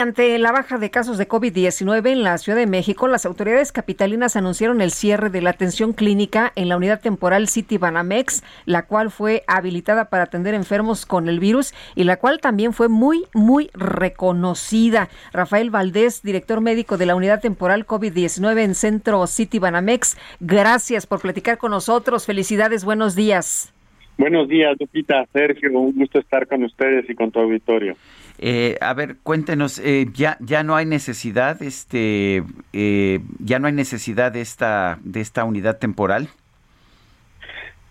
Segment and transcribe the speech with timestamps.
[0.00, 4.36] Ante la baja de casos de COVID-19 en la Ciudad de México, las autoridades capitalinas
[4.36, 9.10] anunciaron el cierre de la atención clínica en la unidad temporal City Banamex, la cual
[9.10, 13.70] fue habilitada para atender enfermos con el virus y la cual también fue muy, muy
[13.74, 15.08] reconocida.
[15.32, 21.20] Rafael Valdés, director médico de la unidad temporal COVID-19 en Centro City Banamex, gracias por
[21.20, 22.24] platicar con nosotros.
[22.24, 23.74] Felicidades, buenos días.
[24.16, 27.96] Buenos días, Lupita, Sergio, un gusto estar con ustedes y con tu auditorio.
[28.38, 33.72] Eh, a ver, cuéntenos, eh, ya ya no hay necesidad, este, eh, ya no hay
[33.72, 36.28] necesidad de esta de esta unidad temporal.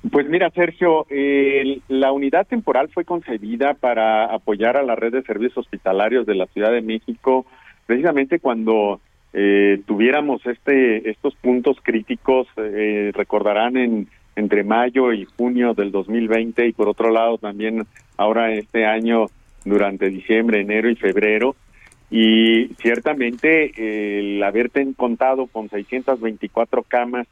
[0.10, 1.06] Pues mira, Sergio,
[1.90, 6.46] la unidad temporal fue concebida para apoyar a la red de servicios hospitalarios de la
[6.46, 7.46] Ciudad de México,
[7.86, 9.02] precisamente cuando
[9.86, 16.88] tuviéramos este estos puntos críticos, recordarán en entre mayo y junio del 2020 y por
[16.88, 17.86] otro lado también
[18.18, 19.26] ahora este año
[19.70, 21.56] durante diciembre, enero y febrero.
[22.10, 23.72] Y ciertamente
[24.20, 27.28] el haberte contado con 624 camas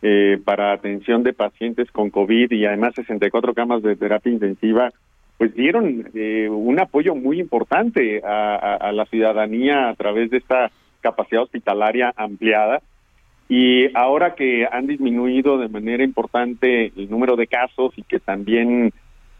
[0.00, 4.90] eh, para atención de pacientes con COVID y además 64 camas de terapia intensiva,
[5.38, 10.70] pues dieron eh, un apoyo muy importante a, a, la ciudadanía a través de esta
[11.00, 12.80] capacidad hospitalaria ampliada.
[13.48, 18.92] Y ahora que han disminuido de manera importante el número de casos y que también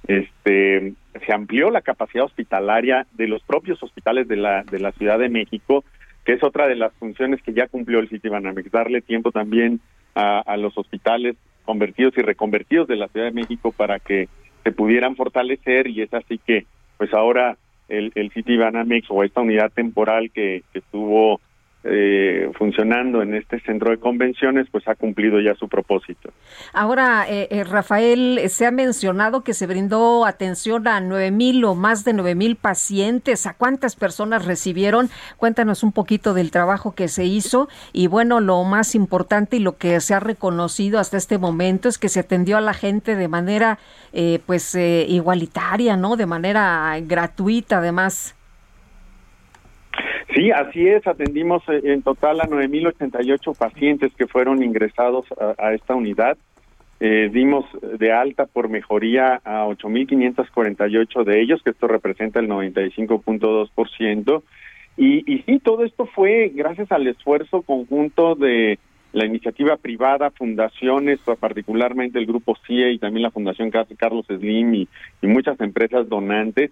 [0.08, 0.95] este
[1.27, 5.28] se amplió la capacidad hospitalaria de los propios hospitales de la de la Ciudad de
[5.28, 5.84] México,
[6.25, 9.81] que es otra de las funciones que ya cumplió el Citibanamex, darle tiempo también
[10.14, 14.28] a, los hospitales convertidos y reconvertidos de la Ciudad de México para que
[14.62, 16.66] se pudieran fortalecer y es así que
[16.98, 17.56] pues ahora
[17.88, 21.41] el, el Citibanamex o esta unidad temporal que, que estuvo
[21.84, 26.31] eh, funcionando en este centro de convenciones, pues ha cumplido ya su propósito.
[26.72, 31.75] Ahora, eh, eh, Rafael, se ha mencionado que se brindó atención a nueve mil o
[31.75, 33.47] más de nueve mil pacientes.
[33.47, 35.10] ¿A cuántas personas recibieron?
[35.37, 39.76] Cuéntanos un poquito del trabajo que se hizo y bueno, lo más importante y lo
[39.76, 43.28] que se ha reconocido hasta este momento es que se atendió a la gente de
[43.28, 43.78] manera,
[44.47, 46.16] pues, igualitaria, ¿no?
[46.16, 48.37] De manera gratuita, además.
[50.34, 51.06] Sí, así es.
[51.06, 55.26] Atendimos eh, en total a 9.088 pacientes que fueron ingresados
[55.59, 56.38] a, esta unidad.
[57.00, 57.66] Eh, dimos
[57.98, 64.42] de alta por mejoría a 8.548 de ellos, que esto representa el 95.2%.
[64.97, 68.78] Y, y sí, todo esto fue gracias al esfuerzo conjunto de
[69.12, 74.88] la iniciativa privada, fundaciones, particularmente el grupo CIE y también la Fundación Carlos Slim y
[75.22, 76.71] muchas empresas donantes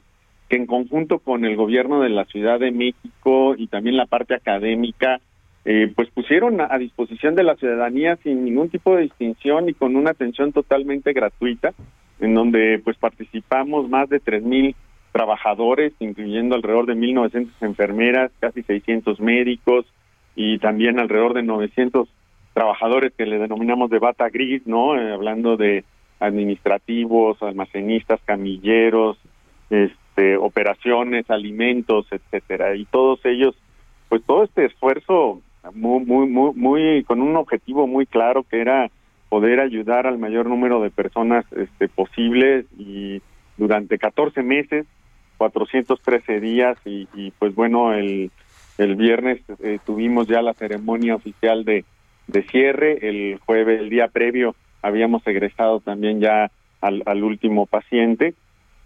[0.50, 4.34] que en conjunto con el gobierno de la Ciudad de México y también la parte
[4.34, 5.20] académica,
[5.64, 9.94] eh, pues pusieron a, disposición de la ciudadanía sin ningún tipo de distinción y con
[9.94, 11.72] una atención totalmente gratuita,
[12.18, 14.74] en donde pues participamos más de tres mil
[15.12, 19.86] trabajadores, incluyendo alrededor de 1.900 enfermeras, casi 600 médicos
[20.34, 22.08] y también alrededor de 900
[22.54, 25.00] trabajadores que le denominamos de bata gris, ¿no?
[25.00, 25.84] Eh, hablando de
[26.18, 29.16] administrativos, almacenistas, camilleros,
[29.70, 33.54] este, este, operaciones, alimentos, etcétera, y todos ellos,
[34.10, 35.40] pues todo este esfuerzo
[35.72, 38.90] muy, muy, muy, con un objetivo muy claro que era
[39.30, 43.22] poder ayudar al mayor número de personas este, posibles y
[43.56, 44.86] durante 14 meses,
[45.38, 48.30] 413 días y, y pues bueno, el,
[48.76, 51.84] el viernes eh, tuvimos ya la ceremonia oficial de,
[52.26, 56.50] de cierre, el jueves, el día previo, habíamos egresado también ya
[56.82, 58.34] al, al último paciente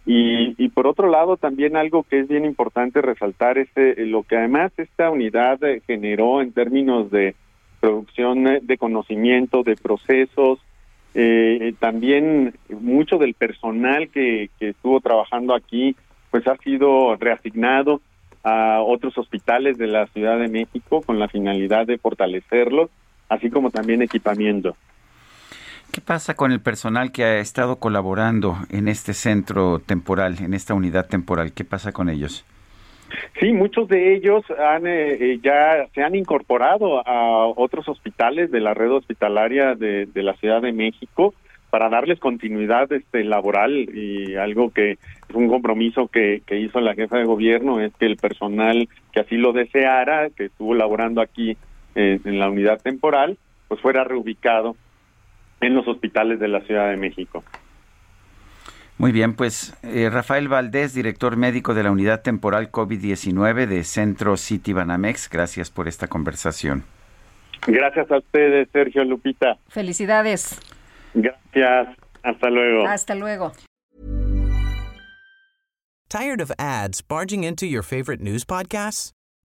[0.07, 4.23] y, y por otro lado, también algo que es bien importante resaltar es eh, lo
[4.23, 7.35] que además esta unidad eh, generó en términos de
[7.81, 10.61] producción eh, de conocimiento, de procesos,
[11.79, 15.95] también mucho del personal que, que estuvo trabajando aquí,
[16.33, 18.01] pues ha sido reasignado
[18.43, 22.91] a otros hospitales de la Ciudad de México con la finalidad de fortalecerlos,
[23.29, 24.77] así como también equipamiento.
[25.95, 30.75] ¿Qué pasa con el personal que ha estado colaborando en este centro temporal, en esta
[30.75, 31.53] unidad temporal?
[31.53, 32.45] ¿Qué pasa con ellos?
[33.39, 38.59] Sí, muchos de ellos han eh, eh, ya se han incorporado a otros hospitales de
[38.59, 41.33] la red hospitalaria de, la Ciudad de México,
[41.71, 44.99] para darles continuidad este laboral y algo que
[45.29, 49.21] es un compromiso que, que hizo la jefa de gobierno es que el personal que
[49.21, 51.57] así lo deseara, que estuvo laborando aquí
[51.95, 53.39] en la unidad temporal,
[53.69, 54.75] pues fuera reubicado
[55.61, 57.45] en los hospitales de la Ciudad de México.
[58.97, 64.37] Muy bien, pues eh, Rafael Valdés, director médico de la unidad temporal COVID-19 de Centro
[64.37, 66.85] City Banamex, gracias por esta conversación.
[67.67, 69.57] Gracias a ustedes, Sergio Lupita.
[69.69, 70.61] Felicidades.
[71.15, 71.97] Gracias.
[72.23, 72.87] Hasta luego.
[72.87, 73.53] Hasta luego.
[76.09, 79.13] Tired of ads barging into your favorite news podcasts?